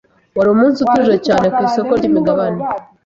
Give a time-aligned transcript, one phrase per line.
[0.37, 2.61] Wari umunsi utuje cyane ku isoko ryimigabane.